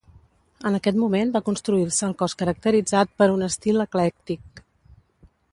[0.69, 4.63] En aquest moment va construir-se el cos caracteritzat per un estil eclèctic.